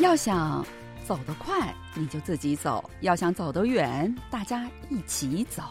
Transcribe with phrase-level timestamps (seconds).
[0.00, 0.64] 要想
[1.06, 5.62] 走得快，你就自己走；要想走得远，大家一起走。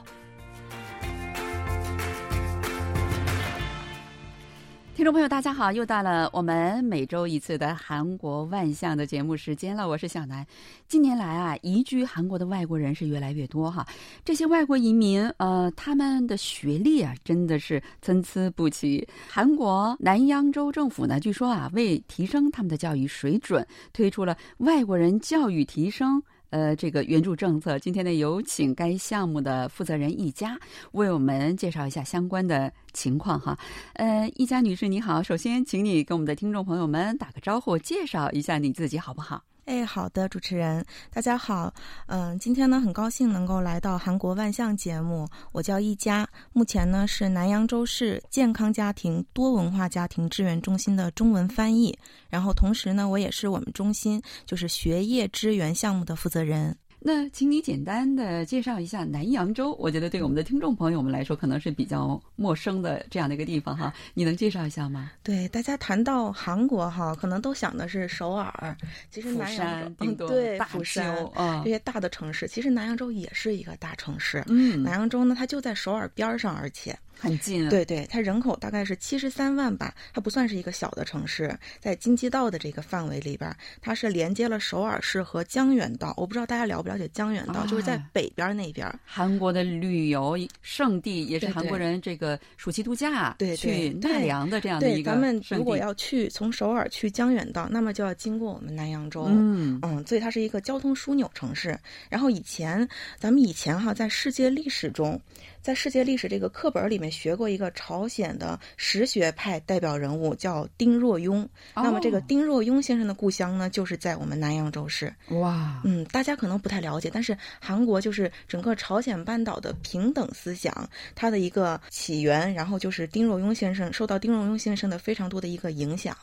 [5.12, 5.72] 朋友，大家好！
[5.72, 9.88] 又到了我们每周一次的韩国万象的节目时间了。
[9.88, 10.46] 我是小南。
[10.88, 13.84] 近年来啊，移居韩国的外国人是越来越多哈。
[14.24, 19.08] 这些外国移民，呃，他们的学历啊，真的是参差不齐。
[19.28, 26.22] 韩国南央州政府呢，据说啊，为提升他们的教育水准，推出了外国人教育提升。
[26.50, 30.60] 呃，这个援助政策，今天呢，有请该项目的负责人一家
[30.94, 33.58] 为我们介绍一下相关的情况哈。
[33.94, 39.44] 呃，一家女士你好，首先请你跟我们的听众朋友们打个招呼，介绍一下你自己好不好？
[39.70, 41.72] 哎，好的，主持人，大家好。
[42.08, 45.30] 嗯，今天呢，很高兴能够来到韩国万象节目。
[45.52, 51.96] 我叫一佳，目前呢是南阳州市健康家庭多文化家庭支援中心的中文翻译。
[52.30, 56.76] 然后同时呢，我也是我们中心就是学业支援项目的负责人。
[57.02, 65.12] 那请你简单的介绍一下南扬州，我觉得对我们的听众朋友们来说可能是比较陌生的这样的一个地方哈，你能介绍一下吗？
[65.24, 68.76] 对，大家谈到韩国哈，可能都想的是首尔，
[69.10, 74.44] 其实南扬州对釜山啊这些大的城市，其实南扬州也是一个大城市。
[74.48, 76.98] 嗯，南扬州呢，它就在首尔边上，而且。
[77.20, 86.14] 很近，对对，它人口大概是七十三万吧，它不算是一个小的城市，在京畿道的这个范围里边，它是连接了首尔市和江原道。
[86.16, 101.78] 我不知道大家了不了解江原道，就是在北边那边，韩国的旅游胜地，也是韩国人这个暑期度假对去奈良的这样的一个咱们如果要去从首尔去江原道，那么就要经过我们南阳州，嗯嗯，所以它是一个交通枢纽城市。
[102.10, 105.20] 然后以前咱们以前哈在世界历史中。
[105.62, 111.48] 在世界历史这个课本里面学过一个朝鲜的实学派代表人物，叫丁若雍。
[111.76, 115.14] 那么这个丁若雍先生的故乡呢，就是在我们南阳州市。
[115.30, 126.16] 哇，嗯，大家可能不太了解，但是韩国就是整个朝鲜半岛的平等思想，它的一个起源，然后就是丁若雍先生受到丁若雍先生的非常多的一个影响。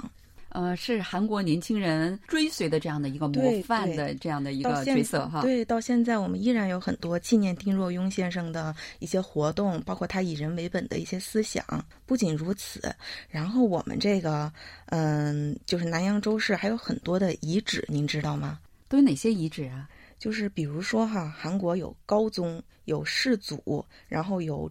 [0.50, 5.42] 呃，是韩国年轻人追随的这样的一个模范的这样的一个角色哈。
[5.42, 11.64] 对，到现在我们依然有很多纪念丁若雍先生的一些活动，包括他以人为本的一些思想。
[12.06, 12.80] 不仅如此，
[13.28, 14.50] 然后我们这个，
[14.86, 18.58] 嗯，就是南阳州市还有很多的遗址，您知道吗？
[18.88, 19.88] 都有哪些遗址啊？
[20.18, 24.70] 就是比如说哈，韩国有高宗，有世祖，然后有。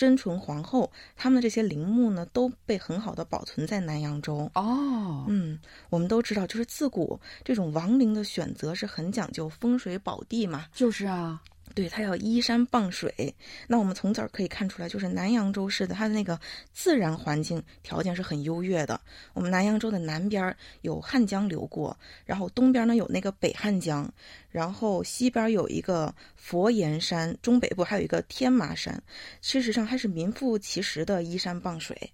[0.00, 4.50] 真纯皇后他们的这些陵墓呢，都被很好的保存在南阳州。
[4.54, 5.58] 哦，嗯，
[5.90, 10.64] 我们都知道，就是自古这种亡灵的选择是很讲究风水宝地嘛。
[10.72, 11.42] 就是啊。
[11.74, 13.34] 对，它要依山傍水。
[13.68, 16.38] 那我们从这儿可以看出来，就是南扬州市的它的那个
[16.72, 19.00] 自然环境条件是很优越的。
[19.32, 24.12] 我们南扬州的南边有汉江流过，然后东边呢有那个北汉江，
[24.50, 29.00] 然后西边有一个佛岩山，中北部还有一个天麻山。
[29.40, 32.12] 事实上，它是名副其实的依山傍水。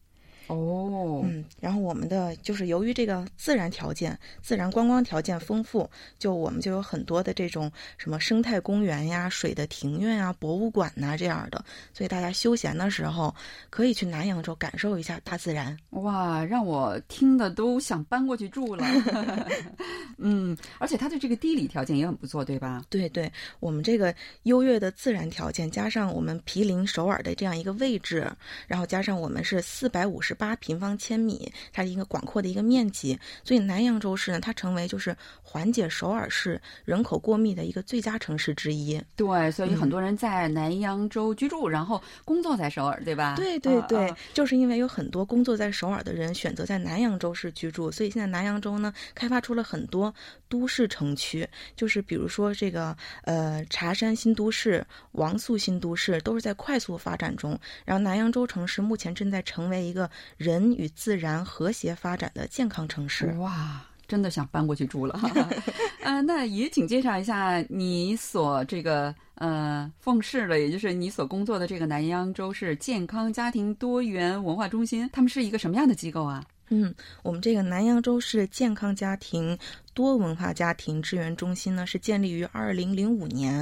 [0.48, 13.34] 哦，嗯，然后我们的就是由于这个自然条件、自然观光条件丰富，就我们就有很多的这种什么生态公园呀、水的庭院啊、博物馆呐这样的，所以大家休闲的时候
[13.70, 15.76] 可以去南扬州感受一下大自然。
[15.90, 18.84] 哇，让我听的都想搬过去住了。
[20.18, 22.84] 嗯，而且它的这个地理条件也很不错，对吧？
[22.88, 24.14] 对对，我们这个
[24.44, 28.30] 优越的自然条件，加上我们毗邻首尔的这样一个位置，
[28.68, 30.35] 然后加上我们是四百五十。
[30.36, 39.02] 八平方千米，它是一个广阔的一个面积，所以南阳州市呢，它成为就是缓解首尔市人口过密的一个最佳城市之一。
[39.16, 43.34] 对，所以很多人在南阳州居住，然后工作在首尔，对吧？
[43.36, 50.14] 对对对，就是因为有很多工作在首尔的人选择在南阳州市居住，所以现在南阳州呢，开发出了很多
[50.48, 57.58] 都市城区，就是比如说这个呃茶山新都市、王宿新都市，都是在快速发展中。
[57.84, 60.10] 然后南阳州城市目前正在成为一个。
[60.36, 65.18] 人与自然和谐发展的健康城市，哇，真的想搬过去住了。
[66.02, 76.44] 呃，那也请介绍一下你所这个呃奉事的，也就是你所工作的这个南扬州市健康家庭多元文化中心，他们是一个什么样的机构啊？
[76.68, 76.92] 嗯，
[77.22, 79.56] 我们这个南阳州市健康家庭
[79.94, 83.54] 多文化家庭支援中心呢，是建立于二零零五年。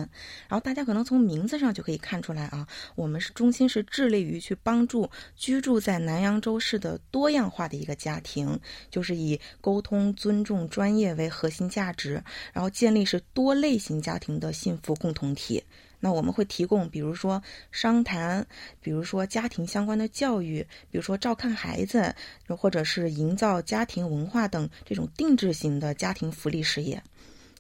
[0.49, 8.59] 然后大家可能从名字上就可以看出来啊，我们是中心是致力于去帮助居住在南阳州市的多样化的一个家庭，
[8.91, 12.23] 就是以沟通、尊重、专业为核心价值，
[12.55, 15.63] 然后建立是多类型家庭的幸福共同体。
[16.01, 18.47] 那我们会提供，比如说商谈，
[18.81, 22.15] 比如说家庭相关的教育，比如说照看孩子，
[22.49, 26.25] 或者是营造家庭文化等这种定制型的家庭。
[26.35, 27.01] 福利事业。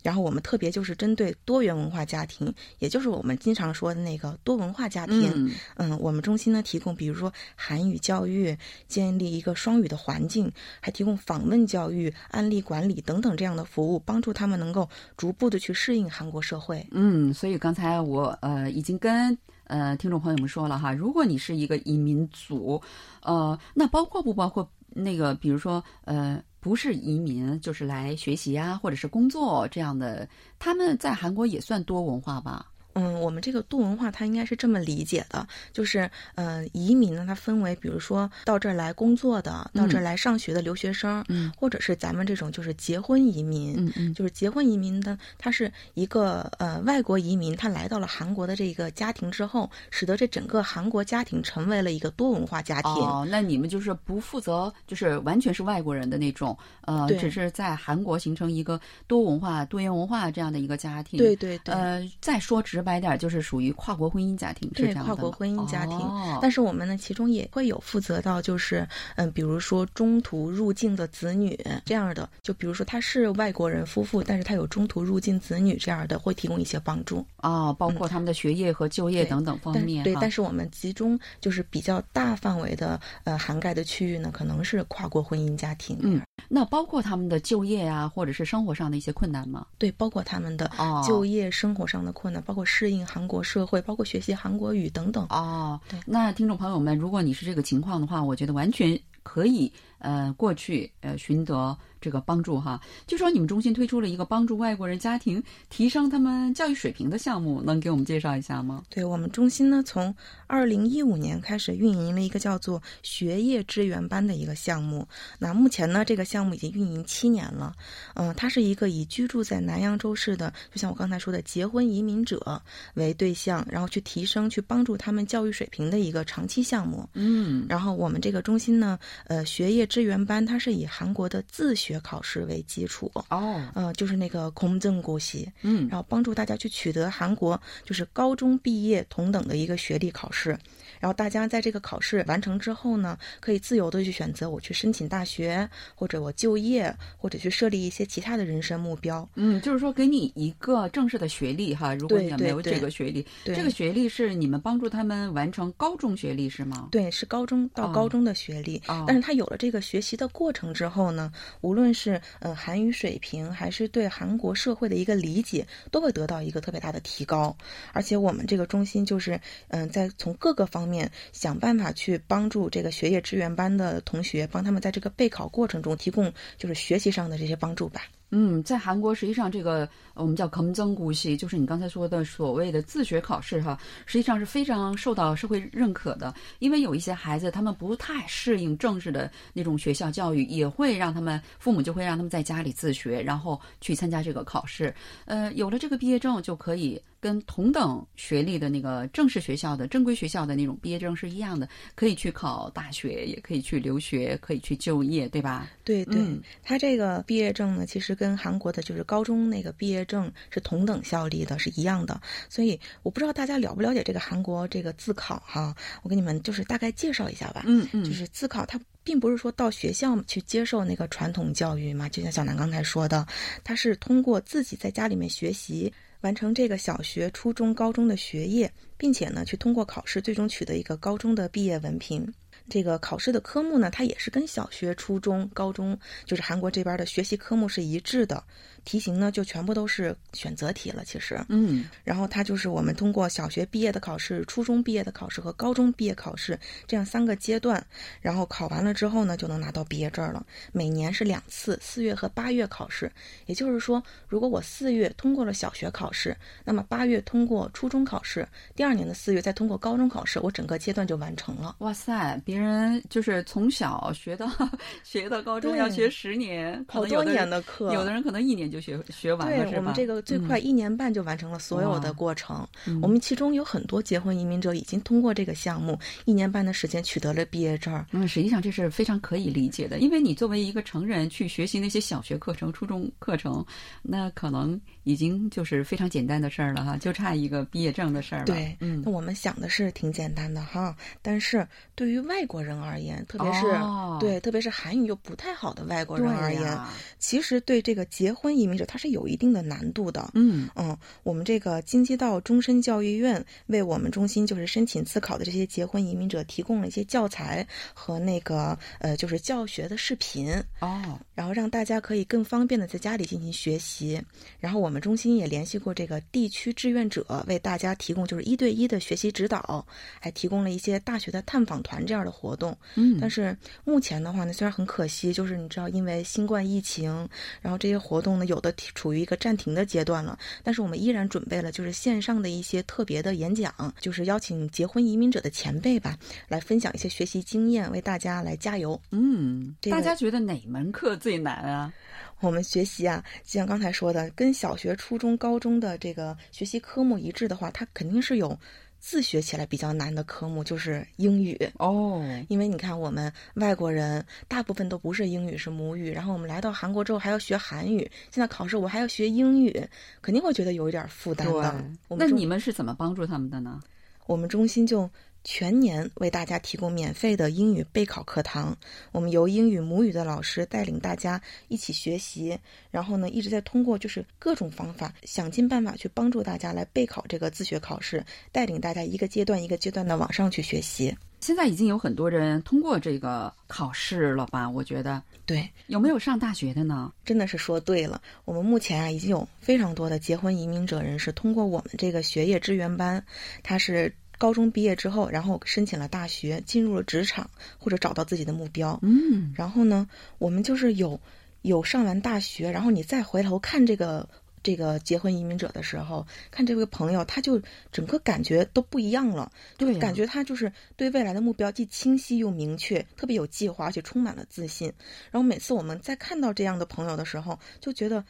[0.05, 5.33] 然后我们特别就是针对多元文化家庭，也就是我们经常说的那个多文化家庭。
[5.35, 8.55] 嗯嗯，我们中心呢提供，比如说韩语教育，
[8.87, 14.87] 建立一个双语的环境，还提供访问教育、案例管理等等这样的服务，帮助他们能够
[15.17, 16.87] 逐步的去适应韩国社会。
[16.91, 19.37] 嗯，所以刚才我呃已经跟
[19.69, 22.83] 呃听众朋友们说了哈，如果你是一个移民族，
[23.23, 26.43] 呃，那包括不包括那个，比如说呃。
[26.65, 30.27] 不是移民，就是来学习啊，或者是工作这样的，
[30.59, 32.71] 他们在韩国也算多文化吧。
[32.95, 52.93] 嗯，我们这个多文化，它应该是这么理解的，就是呃，移民呢，它分为，比如说到这儿来工作的，到这儿来上学的留学生，嗯，或者是咱们这种就是结婚移民，嗯嗯，就是结婚移民的，他是一个呃外国移民，他来到了韩国的这个家庭之后，使得这整个韩国家庭成为了一个多文化家庭。
[52.93, 61.19] 哦，那你们就是不负责，就是完全是外国人的那种，呃，只是在韩国形成一个多文化、多元文化这样的一个家庭。
[61.19, 61.75] 对对对。
[61.75, 62.84] 呃，再说直。
[62.85, 65.99] 白点就是属于跨国婚姻家庭，对跨国婚姻家庭。
[66.43, 68.87] 但是我们呢，其中也会有负责到，就是
[69.17, 80.05] 嗯，比如说中途入境的子女这样的，就比如说他是外国人夫妇，但是他有中途入境子女这样的，会提供一些帮助啊，包括他们的学业和就业等等方面。
[80.05, 85.97] 对，但是我们集中就是比较大范围的呃涵盖的区域呢，可能是跨国婚姻家庭。
[86.03, 89.67] 嗯，那包括他们的就业啊，或者是生活上的一些困难吗？
[89.79, 90.71] 对，包括他们的
[91.07, 92.65] 就业、生活上的困难，包括。
[92.77, 95.25] 适应韩国社会，包括学习韩国语等等。
[95.29, 99.73] 哦，对，那听众朋友们，如果你是这个情况的话，我觉得完全可以
[100.05, 101.77] 呃过去呃寻得。
[102.05, 108.83] 这个帮助哈，据说你们中心推出了一个帮助外国人家庭提升他们教育水平的项目，能给我们介绍一下吗？
[108.91, 110.15] 对我们中心呢，从
[110.47, 115.09] 二零一五年开始运营了一个叫做学业支援班的一个项目。
[115.39, 117.75] 那目前呢，这个项目已经运营七年了。
[118.17, 122.61] 嗯，它是一个以居住在南扬州市的，就像我刚才说的结婚移民者
[122.97, 127.09] 为对象，然后去提升、去帮助他们教育水平的一个长期项目。
[127.15, 131.95] 嗯，然后我们这个中心呢，呃，学业支援班它是以韩国的自学。
[132.03, 140.51] 考试为基础哦，呃，就是那个空政国习，嗯，然后帮助大家去取得韩国就是高中毕业同等的一个学历考试，
[140.99, 149.27] 然后大家在这个考试完成之后呢，可以自由的去选择我去申请大学，或者我就业，或者去设立一些其他的人生目标。
[149.37, 156.89] 嗯，就是说给你一个正式的学历哈，如果你没有这个学历，这个学历是你们帮助他们完成高中学历是吗？
[156.91, 167.55] 对，是高中到高中的学历，但是他有了这个学习的过程之后呢，无论是呃韩语水平，还是对韩国社会的一个理解，都会得到一个特别大的提高。
[167.93, 169.39] 而且我们这个中心就是
[169.69, 178.03] 嗯，在从各个方面想办法去帮助这个学业支援班的同学，帮他们在这个备考过程中提供就是学习上的这些帮助吧。
[178.37, 186.35] 嗯，在韩国实际上，这个我们叫“坑增姑息”，就是你刚才说的所谓的自学考试，哈，实际上是非常受到社会认可的。
[186.59, 194.93] 因为有一些孩子，他们不太适应正式的那种学校教育，也会让他们父母就会让他们在家里自学，然后去参加这个考试。
[195.27, 197.01] 呃，有了这个毕业证就可以。
[197.25, 205.67] 跟同等学历的那个正式学校的正规学校的那种毕业证是一样的，可以去考大学，也可以去留学，可以去就业，对吧？
[205.85, 206.21] 对对，
[206.63, 212.21] 他这个毕业证呢，其实跟韩国的就是高中那个毕业证是同等效力的，是一样的。
[212.51, 217.65] 所以我不知道大家了不了解这个韩国这个自考哈，我给你们就是大概介绍一下吧。
[217.67, 223.27] 嗯嗯，就是自考，它并不是说到学校去接受那个传统教育嘛，就像小南刚才说的，
[223.65, 225.91] 他是通过自己在家里面学习。
[226.25, 232.27] 完成这个小学、初中、高中的学业，并且呢，去通过考试，最终取得一个高中的毕业文凭。
[232.69, 238.43] 这个考试的科目呢，它也是跟小学、初中、高中，就是韩国这边的学习科目是一致的。
[238.85, 241.03] 题型呢，就全部都是选择题了。
[241.07, 247.83] 其实，嗯，然后它就是我们通过小学毕业的考试、初中毕业的考试和高中毕业考试这样三个阶段，
[248.21, 250.45] 然后考完了之后呢，就能拿到毕业证了。
[250.71, 253.11] 每年是两次，四月和八月考试。
[253.47, 261.77] 也就是说，如果我四月通过了小学考试，那么八月通过初中考试，第二年的四月再通过高中考试，我整个阶段就完成了。
[261.79, 264.51] 哇塞，别人就是从小学到
[265.05, 268.65] 学到高中要学十年，好多年的课，有的人可能一年。
[268.75, 272.67] 就学学完了，对我们这个最快一年半就完成了所有的过程。
[273.03, 278.05] 我们其中有很多结婚移民者已经通过这个项目，一年半的时间取得了毕业证。
[278.11, 283.65] 嗯，实际上这是非常可以理解的，因为你作为一个成人去学习那些小学课程、初中课程，
[284.03, 288.45] 那可能已经就是非常简单的事儿了哈，就差一个毕业证的事儿了。
[288.47, 294.19] 对，嗯，那我们想的是挺简单的哈，但是对于外外国人而言，特别是、哦。
[294.21, 300.31] 对，特别是韩语又不太好的外国人而言，呀其实对这个结婚移民者，他是有一定的难度的。
[300.35, 300.69] 嗯。
[300.77, 311.19] 嗯，我们这个京畿道终身教育院为我们中心就是申请自考的这些结婚移民者提供了一些教材和那个呃就是教学的视频，哦。
[311.35, 314.23] 然后让大家可以更方便的在家里进行学习。
[314.61, 319.87] 然后我们中心也联系过这个地区志愿者，为大家提供就是一对一的学习指导，
[320.21, 322.77] 还提供了一些大学的探访团这样的活动。
[322.97, 327.29] 嗯，但是目前的话呢，虽然很可惜，就是你知道，因为新冠疫情，
[327.63, 330.37] 然后这些活动呢，有的处于一个暂停的阶段了。
[330.63, 339.01] 但是我们依然准备了就是线上的一些特别的演讲，就是邀请结婚移民者的前辈吧，来分享一些学习经验，为大家来加油。
[339.13, 341.93] 嗯，这个大家觉得哪门课最难啊？
[342.41, 348.59] 我们学习啊，就像刚才说的，跟小学、初中、高中的这个学习科目一致的话，它肯定是有
[349.07, 351.55] 自学起来比较难的科目，就是英语。
[351.77, 359.87] 哦，因为你看，我们外国人大部分都不是英语是母语，然后我们来到韩国之后还要学韩语，现在考试我还要学英语，
[360.23, 361.85] 肯定会觉得有一点负担的。
[362.17, 363.79] 那你们是怎么帮助他们的呢？
[364.27, 365.09] 我们中心就
[365.45, 368.77] 全年为大家提供免费的英语备考课堂，
[369.13, 372.59] 我们由英语母语的老师带领大家一起学习，
[372.91, 381.15] 然后呢一直在通过就是各种方法，想尽办法去帮助大家来备考这个自学考试，带领大家一个阶段一个阶段的往上去学习。
[381.41, 384.67] 现在已经有很多人通过这个考试了吧？
[384.71, 387.13] 我觉得对，有没有上大学的呢？
[387.23, 388.19] 真的是说对了。
[388.47, 393.23] 我们目前啊，已经有非常多的结婚移民者人士通过我们这个学业支援班，
[393.63, 397.49] 他是高中毕业之后，然后申请了大学，进入了职场
[397.79, 398.99] 或者找到自己的目标。
[399.03, 401.21] 嗯，然后呢，我们就是有
[401.63, 404.29] 有上完大学，然后你再回头看这个。
[404.65, 407.61] 这个结婚移民者的时候，看这位朋友，他就
[407.93, 414.91] 整个感觉都不一样了，对呀感觉他就是对未来的目标既清晰又明确，特别有计划，而且充满了自信。
[415.31, 418.25] 然后每次我们在看到这样的朋友的时候，就觉得，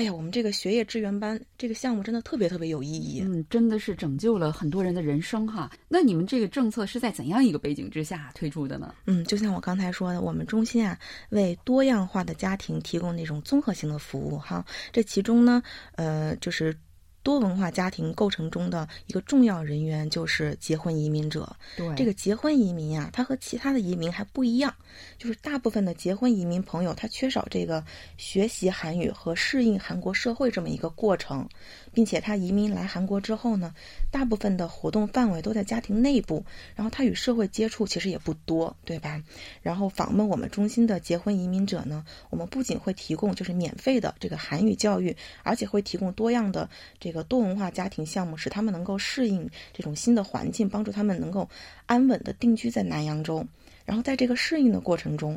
[0.00, 3.20] 哎呀，我们这个学业支援班这个项目真的特别特别有意义。
[3.22, 5.70] 嗯，真的是拯救了很多人的人生哈。
[5.88, 8.94] 那你们这个政策是在怎样一个背景之下推出的呢？
[9.04, 14.64] 嗯，就像我刚才说的，我们中心啊，为多样化的家庭提供那种综合性的服务哈。
[14.90, 15.62] 这其中呢，
[15.96, 16.74] 呃，就是
[17.22, 21.56] 多文化家庭构成中的一个重要人员就是结婚移民者。
[21.76, 24.74] 对这个结婚移民呀、它和其他的移民还不一样，
[25.18, 27.84] 就是大部分的结婚移民朋友，他缺少这个
[28.16, 31.48] 学习韩语和适应韩国社会这么一个过程，
[31.92, 33.74] 并且他移民来韩国之后呢，
[34.10, 39.22] 大部分的活动范围都在家庭内部，然后他与社会接触其实也不多，对吧？
[39.62, 51.48] 然后访问我们中心的结婚移民者呢，我们不仅会提供就是免费的这个韩语教育，而且会提供多样的这这个多文化家庭项目，使他们能够适应这种新的环境，帮助他们能够
[51.86, 53.44] 安稳的定居在南洋州。
[53.84, 55.36] 然后在这个适应的过程中，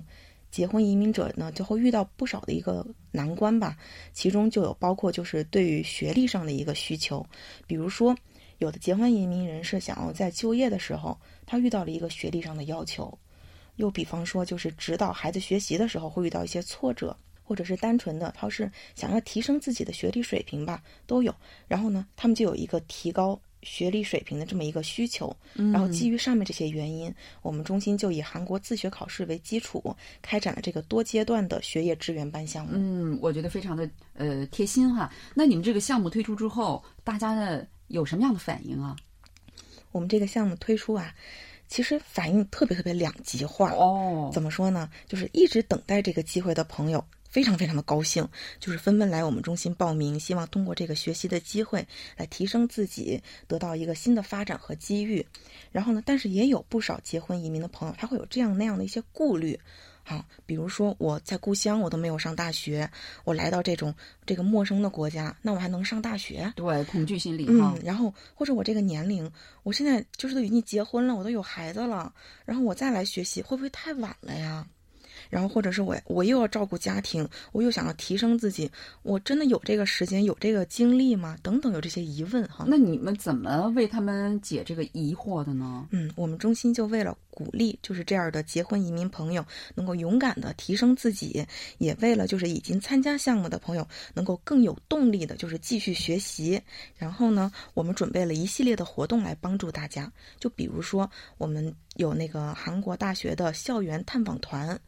[0.52, 3.76] 结婚移民者呢就会遇到不少的一个难关吧，
[4.12, 7.26] 其中就有包括就是对于学历上的一个需求，
[7.66, 8.16] 比如说
[8.60, 13.18] 有的结婚移民人士想要在就业的时候，他遇到了一个学历上的要求，
[13.78, 17.18] 又比方说就是指导孩子学习的时候会遇到一些挫折。
[17.44, 21.34] 或者是单纯的，他是想要提升自己的学历水平吧，都有。
[21.68, 25.36] 然后呢，他们就有一个提高学历水平的这么一个需求。
[25.54, 32.72] 然后基于上面这些原因，我们中心就以韩国自学考试为基础，开展了这个多阶段的学业支援班项目。
[32.74, 35.12] 嗯，我觉得非常的呃贴心哈。
[35.34, 38.96] 那你们这个项目推出之后，大家呢有什么样的反应啊？
[39.92, 41.14] 我们这个项目推出啊，
[41.68, 43.72] 其实反应特别特别两极化。
[43.74, 44.90] 哦，怎么说呢？
[45.08, 55.26] 就是一直等待这个机会的朋友，非常非常的高兴，就是纷纷来我们中心报名，希望通过这个学习的机会来提升自己，得到一个新的发展和机遇。
[55.72, 59.60] 然后呢，但是也有不少结婚移民的朋友，他会有这样那样的一些顾虑。
[60.04, 62.88] 啊，比如说我在故乡我都没有上大学，
[63.24, 66.52] 我来到这种这个陌生的国家，那我还能上大学？
[66.58, 67.82] 对，恐惧心理哈嗯，。
[67.86, 69.32] 然后或者我这个年龄，
[69.64, 72.14] 我现在就是都已经结婚了，我都有孩子了，
[72.44, 74.68] 然后我再来学习，会不会太晚了呀？
[75.34, 78.70] 然后或者是我我又要照顾家庭，我又想要提升自己，
[79.02, 81.36] 我真的有这个时间有这个精力吗？
[81.42, 82.66] 等等，有这些疑问哈。
[82.68, 85.88] 那你们怎么为他们解这个疑惑的呢？
[85.90, 91.44] 嗯，我们中心就为了鼓励就是这样的结婚移民朋友能够勇敢的提升自己，
[91.80, 96.62] 也为了就是已经参加项目的朋友能够更有动力的，就是继续学习。
[96.96, 101.10] 然后呢，我们准备了一系列的活动来帮助大家，就比如说
[101.40, 104.80] 我们有那个韩国大学的校园探访团。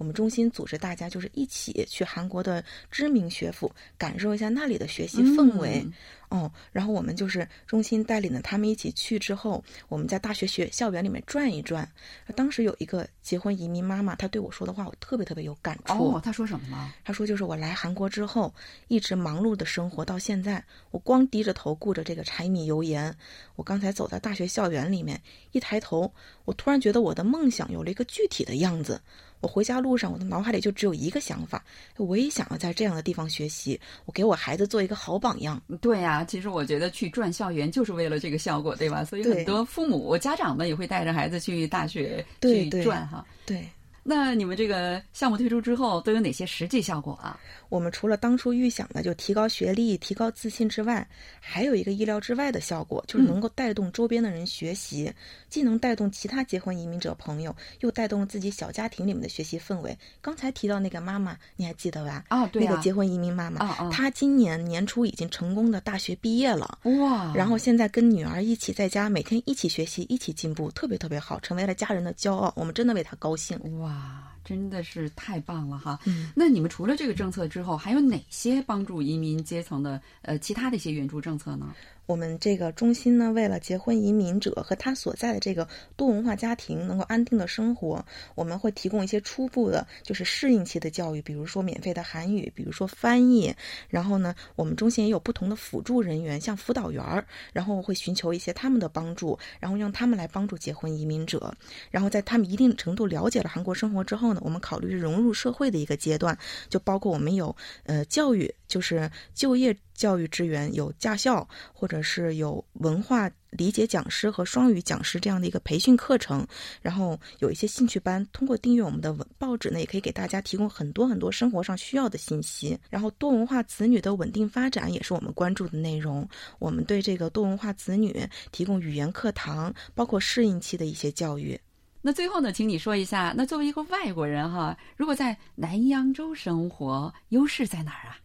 [0.00, 5.82] 我们中心组织大家就是一起去韩国的知名学府，感受一下那里的学习氛围。
[5.84, 5.92] 嗯
[6.30, 11.90] 哦，然后我们就是中心带领着他们一起去之后，我们在大学学校园里面转一转。
[12.36, 16.12] 当时有一个结婚移民妈妈，她对我说的话，我特别特别有感触。
[16.12, 16.92] 哦，她说什么呢？
[17.04, 18.54] 她说就是我来韩国之后，
[18.86, 23.12] 一直忙碌的生活到现在，我光低着头顾着这个柴米油盐。
[23.56, 26.12] 我刚才走在大学校园里面，一抬头，
[26.44, 29.00] 我突然觉得我的梦想有了一个具体的样子。
[29.40, 31.64] 我回家路上，我的脑海里就只有一个想法，
[31.96, 35.60] 我也想要在这样的地方学习，我给我孩子做一个好榜样。
[35.80, 39.04] 对呀，其实我觉得去转校园就是为了这个效果，对吧？
[39.04, 43.24] 所以很多父母、家长们也会带着孩子去大学去转哈。
[43.46, 43.66] 对。
[44.02, 47.38] 那你们这个项目推出之后都有哪些实际效果啊？
[47.68, 51.06] 我们除了当初预想的就提高学历、提高自信之外，
[51.38, 55.12] 还有一个意料之外的效果，就是能够带动周边的人学习，
[55.48, 59.96] 既能带动其他结婚移民者朋友，又带动了自己小家庭里面的学习氛围。
[60.20, 62.24] 刚才提到那个妈妈，你还记得吧？
[62.28, 67.32] 啊，对那个结婚移民妈妈，她今年年初已经成功的大学毕业了，哇！
[67.34, 72.52] 然后现在跟女儿一起在家，每天一起学习，一起进步，特别特别好，成为了家人的骄傲。
[72.56, 73.99] 我们真的为她高兴，哇！
[74.44, 75.98] 真的是太棒了哈！
[76.34, 81.72] 那你们除了这个政策之后，还有哪些帮助移民阶层的呃其他的一些援助政策呢？
[82.10, 93.54] 我们这个中心呢，为了结婚移民者和他所在的这个多文化家庭能够安定的生活，我们会提供一些初步的，就是适应期的教育，比如说免费的韩语，比如说翻译。
[93.88, 101.54] 然后呢，我们中心也有不同的辅助人员，像辅导员儿，然后会寻求一些他们的帮助，然后让他们来帮助结婚移民者。
[101.92, 106.36] 然后在他们一定程度了解了韩国生活之后呢，我们考虑融入社会的一个阶段，
[106.68, 109.76] 就包括我们有呃教育，就是就业。
[110.00, 116.46] 教育支援有驾校，或者是有文化理解讲师和双语讲师这样的一个培训课程，
[116.80, 118.26] 然后有一些兴趣班。
[118.32, 122.78] 通过订阅我们的文报纸呢，也可以给大家提供很多很多生活上需要的信息。
[122.88, 126.26] 然后多文化子女的稳定发展也是我们关注的内容。
[126.58, 131.60] 我们对这个多文化子女提供语言课堂，包括适应期的一些教育。
[132.00, 138.16] 那最后呢，请你说一下，那作为一个外国人哈，如果在南洋州生活，优势在哪儿啊？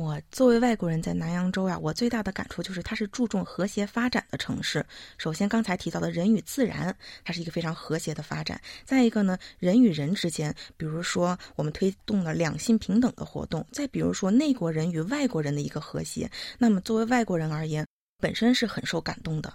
[0.00, 4.84] 我作为外国人在南洋州呀，我最大的感触就是它是注重和谐发展的城市。
[5.18, 8.58] 首先，刚才提到的人与自然，它是一个非常和谐的发展。
[8.86, 13.66] 再一个呢，人与人之间，比如说我们推动了两性平等的活动。
[13.72, 17.86] 再比如说内国人与外国人的一个和谐，那么作为外国人而言，
[18.18, 19.52] 本身是很受感动的。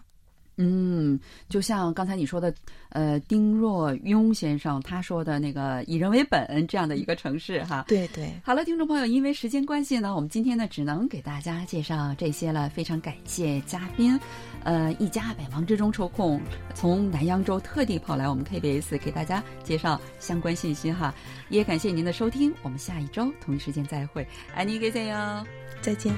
[0.58, 2.54] 嗯，就像刚才你说的，
[2.90, 7.86] 呃，丁若庸先生他说的那个以人为本这样的一个城市哈。
[7.88, 8.32] 对对。
[8.44, 12.70] 好了，听众朋友，因为时间关系呢，我们今天呢只能给大家介绍这些了。
[12.70, 14.20] 非常感谢嘉宾，
[14.64, 16.42] 呃，一家百忙之中抽空
[16.74, 21.14] 从南扬州特地跑来我们 KBS 给大家介绍相关信息哈。
[21.50, 25.46] 也感谢您的收听，我们下一周同一时间再会，爱你给加哟，
[25.82, 26.14] 再见。